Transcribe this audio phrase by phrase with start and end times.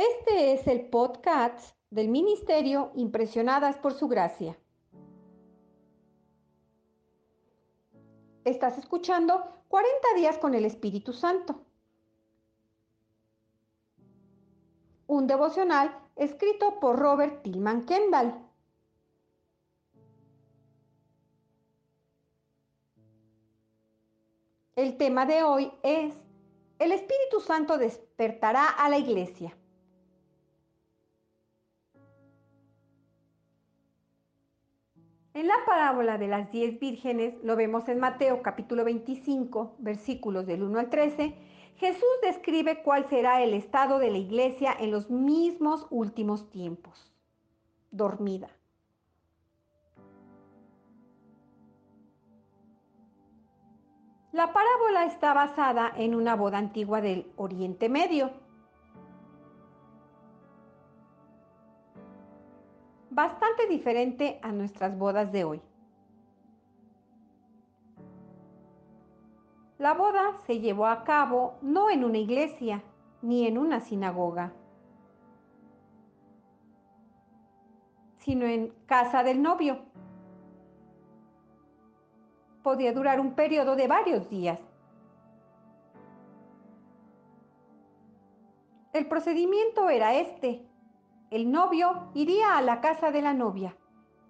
[0.00, 4.56] Este es el podcast del Ministerio Impresionadas por Su Gracia.
[8.46, 11.66] Estás escuchando 40 días con el Espíritu Santo.
[15.06, 18.42] Un devocional escrito por Robert Tillman Kendall.
[24.76, 26.14] El tema de hoy es
[26.78, 29.54] El Espíritu Santo despertará a la iglesia.
[35.32, 40.64] En la parábola de las diez vírgenes, lo vemos en Mateo capítulo 25, versículos del
[40.64, 41.36] 1 al 13,
[41.76, 47.12] Jesús describe cuál será el estado de la iglesia en los mismos últimos tiempos.
[47.92, 48.50] Dormida.
[54.32, 58.32] La parábola está basada en una boda antigua del Oriente Medio
[63.10, 65.62] bastante diferente a nuestras bodas de hoy.
[69.78, 72.82] La boda se llevó a cabo no en una iglesia
[73.22, 74.52] ni en una sinagoga,
[78.18, 79.78] sino en casa del novio.
[82.62, 84.60] Podía durar un periodo de varios días.
[88.92, 90.69] El procedimiento era este
[91.30, 93.76] el novio iría a la casa de la novia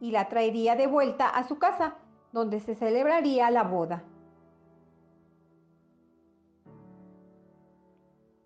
[0.00, 1.96] y la traería de vuelta a su casa,
[2.32, 4.04] donde se celebraría la boda.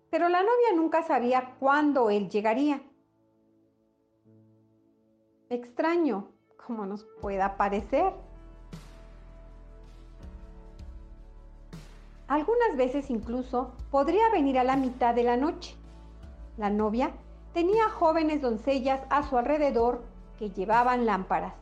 [0.09, 2.81] Pero la novia nunca sabía cuándo él llegaría.
[5.49, 6.29] Extraño,
[6.65, 8.13] como nos pueda parecer.
[12.27, 15.75] Algunas veces incluso podría venir a la mitad de la noche.
[16.57, 17.11] La novia
[17.55, 20.03] tenía jóvenes doncellas a su alrededor
[20.37, 21.53] que llevaban lámparas.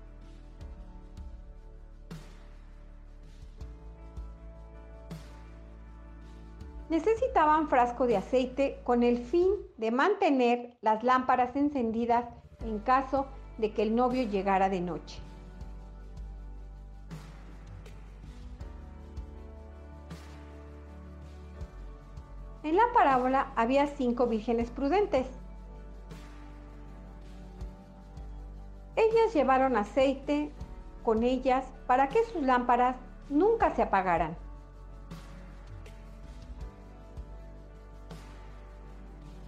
[6.90, 12.26] Necesitaban frasco de aceite con el fin de mantener las lámparas encendidas
[12.66, 13.28] en caso
[13.60, 15.20] de que el novio llegara de noche.
[22.64, 25.28] En la parábola había cinco vírgenes prudentes
[29.34, 30.52] Llevaron aceite
[31.04, 32.96] con ellas para que sus lámparas
[33.30, 34.36] nunca se apagaran.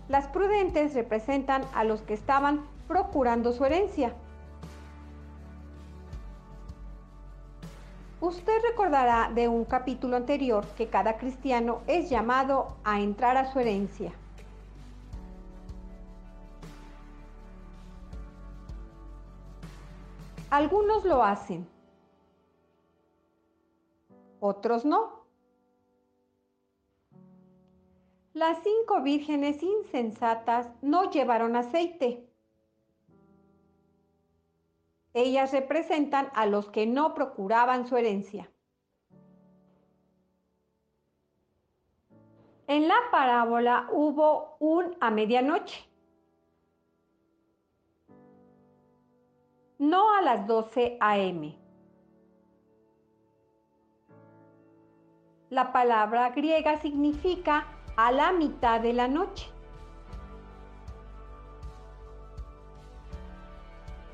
[0.07, 4.13] Las prudentes representan a los que estaban procurando su herencia.
[8.21, 13.59] Usted recordará de un capítulo anterior que cada cristiano es llamado a entrar a su
[13.59, 14.13] herencia.
[20.55, 21.67] Algunos lo hacen,
[24.39, 25.25] otros no.
[28.31, 32.25] Las cinco vírgenes insensatas no llevaron aceite.
[35.13, 38.49] Ellas representan a los que no procuraban su herencia.
[42.67, 45.94] En la parábola hubo un a medianoche.
[49.79, 51.57] No a las 12 a.m.
[55.49, 59.49] La palabra griega significa a la mitad de la noche.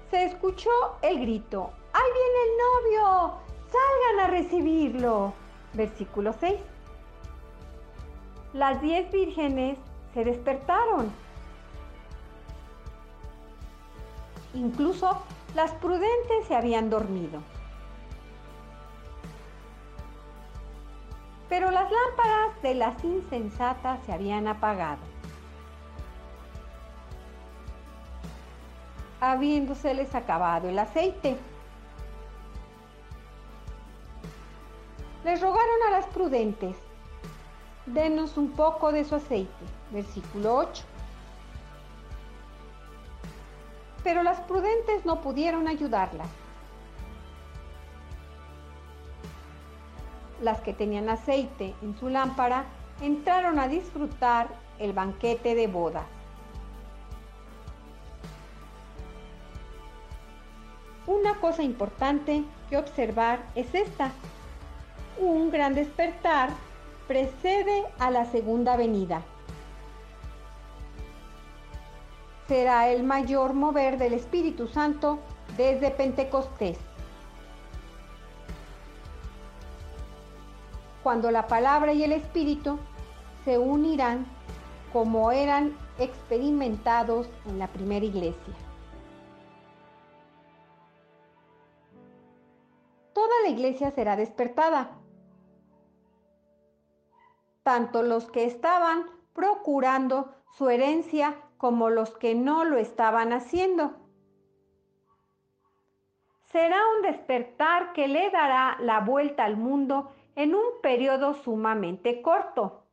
[0.10, 0.70] Se escuchó
[1.02, 3.34] el grito, ¡Ahí viene el novio!
[3.68, 5.34] ¡Salgan a recibirlo!
[5.74, 6.60] Versículo 6.
[8.54, 9.78] Las diez vírgenes
[10.14, 11.12] se despertaron.
[14.54, 15.22] Incluso
[15.56, 17.42] las prudentes se habían dormido.
[21.50, 25.02] Pero las lámparas de las insensatas se habían apagado.
[29.20, 31.38] Habiéndoseles acabado el aceite.
[35.26, 36.76] Les rogaron a las prudentes,
[37.86, 39.66] denos un poco de su aceite.
[39.92, 40.84] Versículo 8.
[44.04, 46.28] Pero las prudentes no pudieron ayudarlas.
[50.42, 52.66] Las que tenían aceite en su lámpara
[53.02, 54.48] entraron a disfrutar
[54.80, 56.06] el banquete de bodas.
[61.06, 64.12] Una cosa importante que observar es esta.
[65.20, 66.50] Un gran despertar
[67.08, 69.22] precede a la segunda venida.
[72.52, 75.20] Será el mayor mover del Espíritu Santo
[75.56, 76.78] desde Pentecostés.
[81.02, 82.78] Cuando la palabra y el Espíritu
[83.46, 84.26] se unirán
[84.92, 88.54] como eran experimentados en la primera iglesia.
[93.14, 94.92] Toda la iglesia será despertada.
[97.64, 103.94] Tanto los que estaban procurando su herencia como los que no lo estaban haciendo.
[106.46, 112.88] Será un despertar que le dará la vuelta al mundo en un periodo sumamente corto.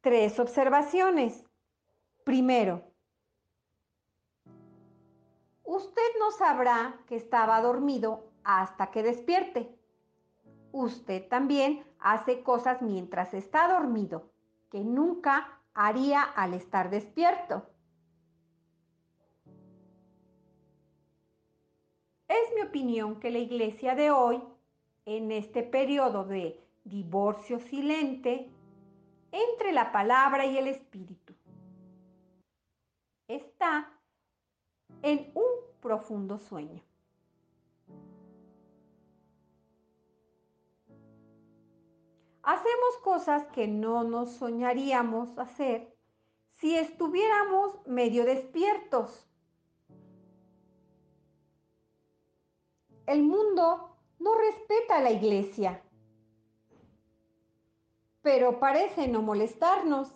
[0.00, 1.44] Tres observaciones.
[2.24, 2.82] Primero,
[5.64, 9.78] usted no sabrá que estaba dormido hasta que despierte.
[10.72, 14.34] Usted también hace cosas mientras está dormido
[14.70, 17.66] que nunca haría al estar despierto.
[22.28, 24.42] Es mi opinión que la iglesia de hoy,
[25.04, 28.50] en este periodo de divorcio silente,
[29.30, 31.34] entre la palabra y el espíritu.
[33.28, 33.92] Está
[35.02, 35.46] en un
[35.80, 36.82] profundo sueño.
[42.46, 45.94] Hacemos cosas que no nos soñaríamos hacer
[46.54, 49.28] si estuviéramos medio despiertos.
[53.04, 55.82] El mundo no respeta a la iglesia
[58.26, 60.12] pero parece no molestarnos.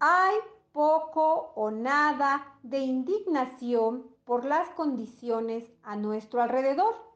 [0.00, 0.36] Hay
[0.72, 7.07] poco o nada de indignación por las condiciones a nuestro alrededor.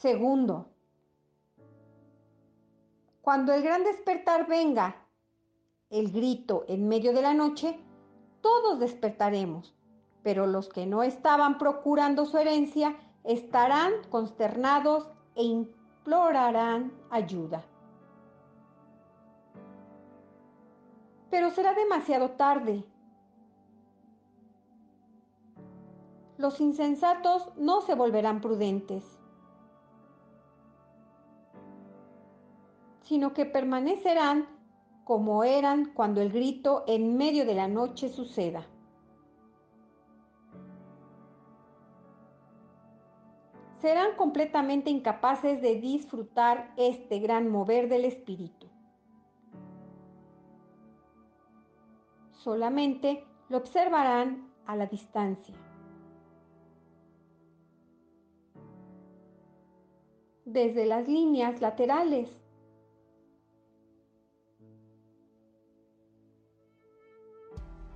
[0.00, 0.66] Segundo,
[3.22, 4.96] cuando el gran despertar venga,
[5.90, 7.78] el grito en medio de la noche,
[8.40, 9.74] todos despertaremos
[10.22, 17.64] pero los que no estaban procurando su herencia estarán consternados e implorarán ayuda.
[21.30, 22.84] Pero será demasiado tarde.
[26.36, 29.19] Los insensatos no se volverán prudentes,
[33.10, 34.46] sino que permanecerán
[35.02, 38.64] como eran cuando el grito en medio de la noche suceda.
[43.80, 48.68] serán completamente incapaces de disfrutar este gran mover del espíritu.
[52.32, 55.56] Solamente lo observarán a la distancia.
[60.44, 62.40] Desde las líneas laterales.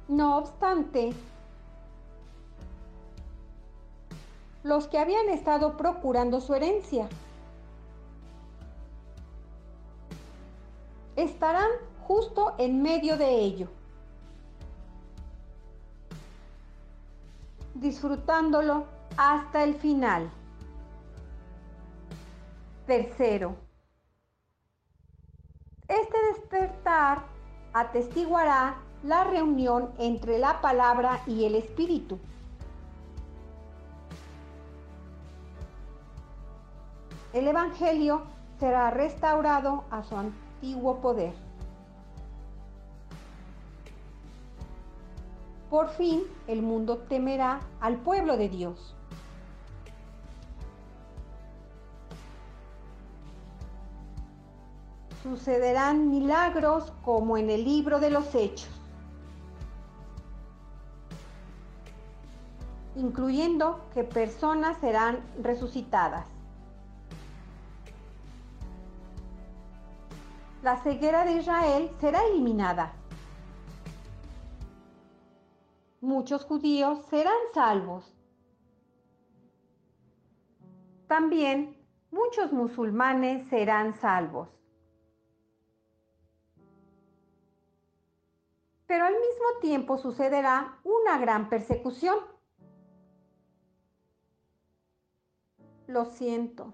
[0.08, 1.14] No obstante,
[4.64, 7.08] los que habían estado procurando su herencia.
[11.16, 11.70] Estarán
[12.06, 13.68] justo en medio de ello,
[17.74, 18.86] disfrutándolo
[19.16, 20.28] hasta el final.
[22.86, 23.56] Tercero,
[25.88, 27.24] este despertar
[27.72, 32.18] atestiguará la reunión entre la palabra y el espíritu.
[37.34, 38.22] el Evangelio
[38.60, 41.34] será restaurado a su antiguo poder.
[45.68, 48.94] Por fin el mundo temerá al pueblo de Dios.
[55.24, 58.73] Sucederán milagros como en el libro de los hechos,
[63.04, 66.34] incluyendo que personas serán resucitadas.
[70.64, 72.94] la ceguera de Israel será eliminada.
[76.00, 78.16] Muchos judíos serán salvos.
[81.06, 81.76] También
[82.10, 84.48] muchos musulmanes serán salvos.
[88.86, 92.33] Pero al mismo tiempo sucederá una gran persecución.
[95.86, 96.72] Lo siento,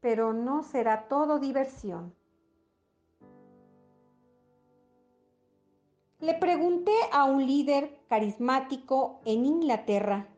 [0.00, 2.14] pero no será todo diversión.
[6.20, 10.28] Le pregunté a un líder carismático en Inglaterra,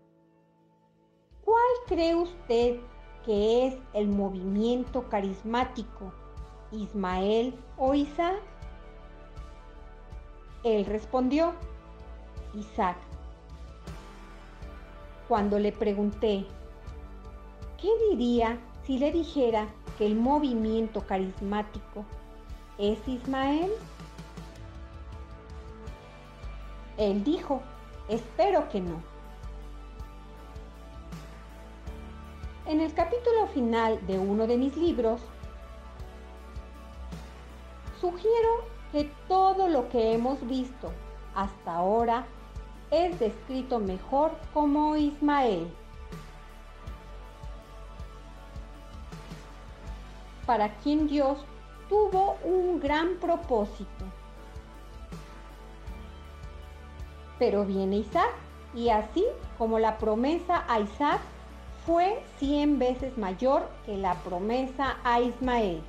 [1.43, 2.79] ¿cuál cree usted
[3.25, 6.13] que es el movimiento carismático,
[6.71, 8.41] Ismael o Isaac?
[10.63, 11.55] Él respondió,
[12.55, 12.99] Isaac.
[15.29, 16.47] Cuando le pregunté,
[17.81, 22.05] ¿qué diría si le dijera que el movimiento carismático
[22.79, 23.71] es Ismael?
[26.99, 27.63] Él dijo,
[28.09, 29.03] espero que no.
[32.67, 35.21] En el capítulo final de uno de mis libros,
[38.01, 40.93] sugiero que todo lo que hemos visto
[41.35, 42.27] hasta ahora
[42.91, 45.73] es descrito mejor como Ismael.
[50.51, 51.39] Para quien Dios
[51.89, 54.05] tuvo un gran propósito.
[57.39, 58.33] Pero viene Isaac
[58.75, 59.25] y así
[59.59, 61.21] como la promesa a Isaac
[61.87, 65.85] fue cien veces mayor que la promesa a Ismael.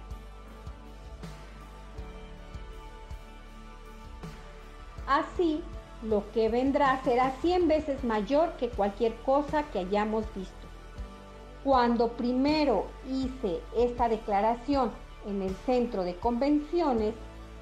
[5.08, 5.64] Así,
[6.04, 10.71] lo que vendrá será cien veces mayor que cualquier cosa que hayamos visto.
[11.64, 14.92] Cuando primero hice esta declaración
[15.28, 17.14] en el centro de convenciones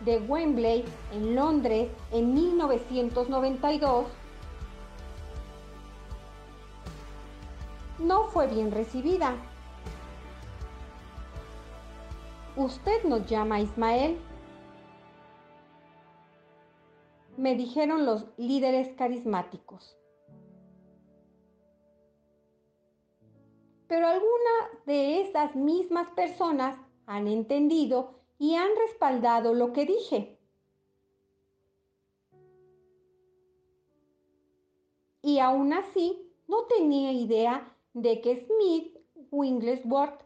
[0.06, 4.06] de Wembley en Londres en 1992,
[8.00, 9.36] no fue bien recibida.
[12.56, 14.18] Usted nos llama Ismael
[17.39, 19.99] me dijeron los líderes carismáticos.
[23.89, 26.77] Pero algunas de esas mismas personas
[27.08, 30.38] han entendido y han respaldado lo que dije.
[35.24, 38.96] Y aún así, no tenía idea de que Smith
[39.31, 40.24] Wigglesworth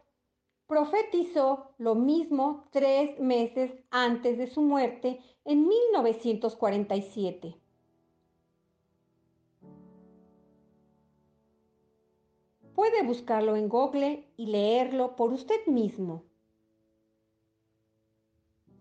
[0.66, 7.63] profetizó lo mismo tres meses antes de su muerte en 1947.
[12.74, 16.24] Puede buscarlo en Google y leerlo por usted mismo.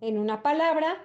[0.02, 0.98] En una palabra,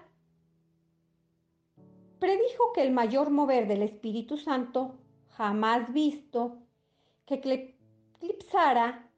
[2.19, 4.97] predijo que el mayor mover del Espíritu Santo
[5.29, 6.59] jamás visto
[7.27, 7.35] que
[8.21, 9.09] eclipsara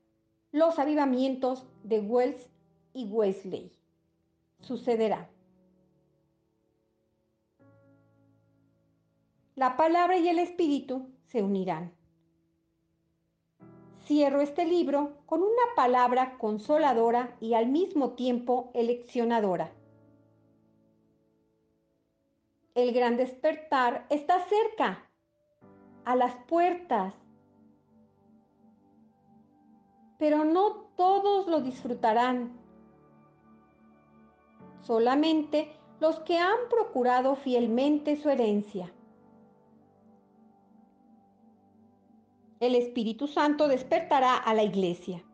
[0.52, 2.50] los avivamientos de Wells
[2.92, 3.72] y Wesley.
[4.60, 5.30] Sucederá.
[9.54, 11.99] La palabra y el espíritu se unirán.
[14.10, 19.70] Cierro este libro con una palabra consoladora y al mismo tiempo eleccionadora.
[22.74, 25.08] El gran despertar está cerca,
[26.04, 27.14] a las puertas
[30.18, 32.50] pero no todos lo disfrutarán.
[34.82, 38.92] Solamente los que han procurado fielmente su herencia.
[42.60, 45.24] El Espíritu Santo despertará a la iglesia.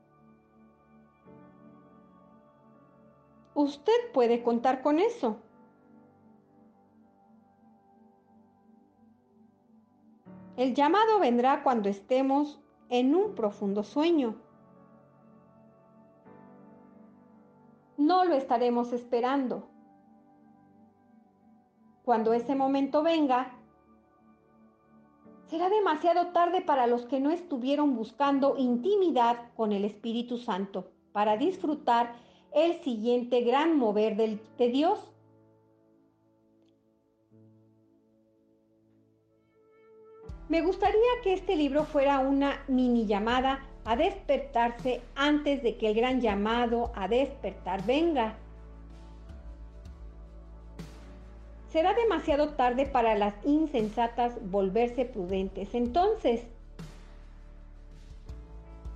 [3.55, 5.37] Usted puede contar con eso.
[10.57, 14.37] El llamado vendrá cuando estemos en un profundo sueño.
[18.07, 19.69] no lo estaremos esperando.
[22.05, 23.56] Cuando ese momento venga,
[25.49, 31.37] será demasiado tarde para los que no estuvieron buscando intimidad con el Espíritu Santo para
[31.37, 32.15] disfrutar
[32.53, 34.99] el siguiente gran mover de Dios.
[40.49, 45.95] Me gustaría que este libro fuera una mini llamada a despertarse antes de que el
[45.95, 48.39] gran llamado a despertar venga.
[51.77, 56.41] Será demasiado tarde para las insensatas volverse prudentes entonces.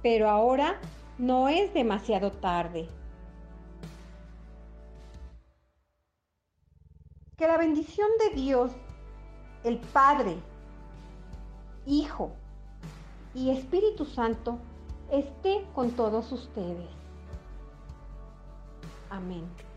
[0.02, 0.80] Pero ahora
[1.18, 2.88] no es demasiado tarde.
[7.36, 8.72] Que la bendición de Dios,
[9.62, 10.36] el Padre,
[11.84, 12.32] Hijo
[13.34, 14.58] y Espíritu Santo
[15.12, 16.88] esté con todos ustedes.
[19.10, 19.69] Amén.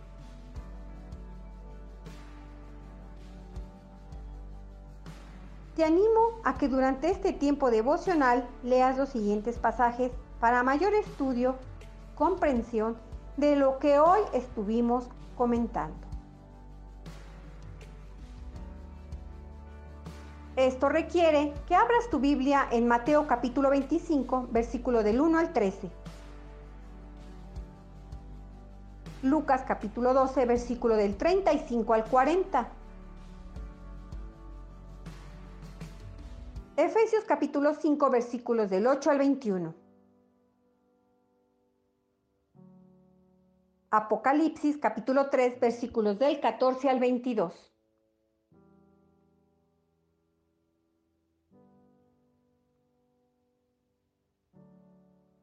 [5.84, 11.58] te animo a que durante este tiempo devocional leas los siguientes pasajes para mayor estudio,
[12.16, 12.96] comprensión
[13.36, 15.98] de lo que hoy estuvimos comentando.
[20.56, 25.90] Esto requiere que abras tu Biblia en Mateo capítulo 25, versículo del 1 al 13.
[29.24, 32.70] Lucas capítulo 12, versículo del 35 al 40
[36.84, 39.74] Efesios capítulo 5, versículos del 8 al 21.
[43.90, 47.74] Apocalipsis capítulo 3, versículos del 14 al 22.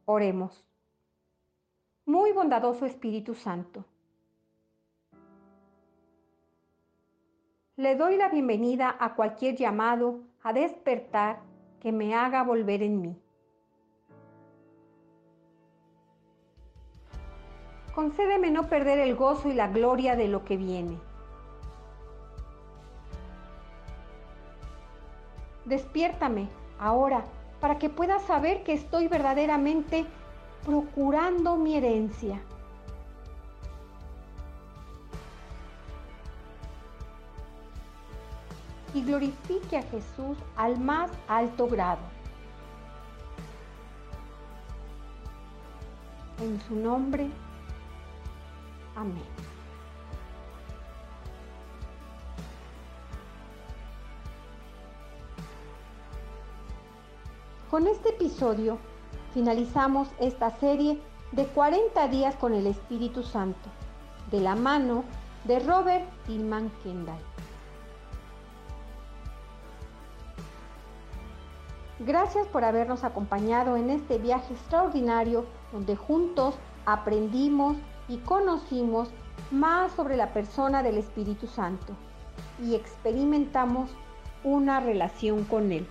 [0.04, 0.66] Oremos.
[2.04, 3.87] Muy bondadoso Espíritu Santo.
[7.76, 11.40] Le doy la bienvenida a cualquier llamado a despertar
[11.80, 13.16] que me haga volver en mí.
[17.94, 20.99] Concédeme no perder el gozo y la gloria de lo que viene.
[25.64, 27.25] Despiértame ahora
[27.61, 30.06] para que pueda saber que estoy verdaderamente
[30.64, 32.40] procurando mi herencia.
[39.00, 42.02] Y glorifique a Jesús al más alto grado.
[46.38, 47.30] En su nombre,
[48.95, 49.25] amén.
[57.71, 58.76] Con este episodio
[59.33, 61.00] finalizamos esta serie
[61.33, 63.71] de 40 días con el Espíritu Santo,
[64.30, 65.04] de la mano
[65.45, 67.30] de Robert Tillman Kendall.
[72.07, 76.54] Gracias por habernos acompañado en este viaje extraordinario donde juntos
[76.87, 77.76] aprendimos
[78.09, 79.11] y conocimos
[79.50, 81.92] más sobre la persona del Espíritu Santo
[82.64, 83.90] y experimentamos
[84.45, 85.87] una relación con Él.